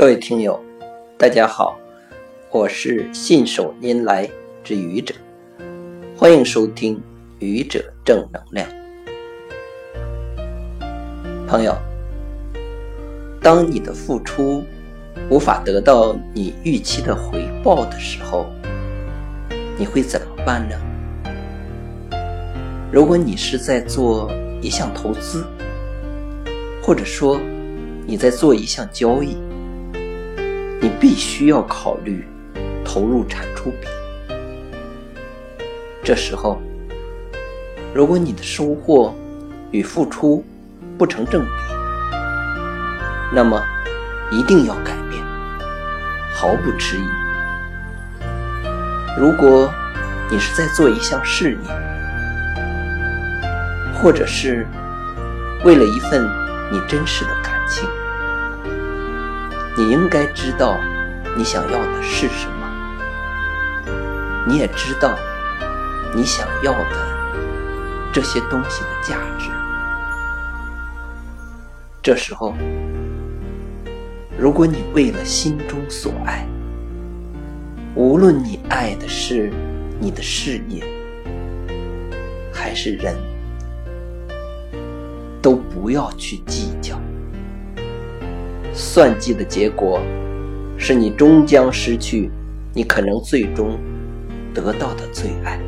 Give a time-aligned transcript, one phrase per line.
[0.00, 0.58] 各位听友，
[1.18, 1.78] 大家好，
[2.50, 4.26] 我是信手拈来
[4.64, 5.14] 之愚者，
[6.16, 6.98] 欢迎收听
[7.38, 8.66] 愚者正能量。
[11.46, 11.76] 朋友，
[13.42, 14.64] 当你的付出
[15.28, 18.46] 无法得到你预期的回报的时候，
[19.76, 22.18] 你会怎么办呢？
[22.90, 24.32] 如果你是在做
[24.62, 25.44] 一项投资，
[26.82, 27.38] 或者说
[28.06, 29.36] 你在做一项交易，
[31.00, 32.28] 必须要考虑
[32.84, 33.88] 投入产出比。
[36.04, 36.60] 这时候，
[37.94, 39.14] 如果你的收获
[39.70, 40.44] 与付出
[40.98, 41.50] 不成正比，
[43.32, 43.62] 那么
[44.30, 45.24] 一定要改变，
[46.34, 47.08] 毫不迟疑。
[49.18, 49.72] 如果
[50.30, 51.58] 你是在做一项事业，
[53.94, 54.66] 或者是
[55.64, 56.28] 为了一份
[56.70, 57.88] 你真实的感情，
[59.80, 60.76] 你应该知道
[61.34, 62.70] 你想要的是什么，
[64.46, 65.16] 你也知道
[66.14, 69.48] 你想要的这些东西的价值。
[72.02, 72.54] 这时候，
[74.38, 76.46] 如果你为了心中所爱，
[77.94, 79.50] 无论你爱的是
[79.98, 80.84] 你的事业
[82.52, 83.16] 还是人，
[85.40, 87.00] 都不要去计较。
[88.80, 90.00] 算计的结果，
[90.78, 92.30] 是你终将失去
[92.72, 93.78] 你可能最终
[94.54, 95.60] 得到的最爱。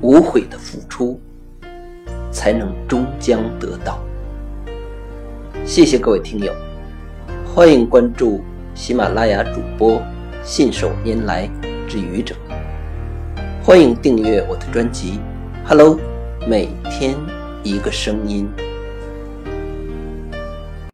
[0.00, 1.20] 无悔的付出，
[2.30, 4.02] 才能终将得到。
[5.66, 6.50] 谢谢各位听友，
[7.44, 8.40] 欢迎关注
[8.74, 10.00] 喜马拉雅主播
[10.42, 11.46] 信手拈来
[11.86, 12.34] 之愚者，
[13.62, 15.20] 欢迎订阅我的专辑。
[15.66, 15.98] Hello，
[16.48, 17.14] 每天
[17.62, 18.48] 一个声音。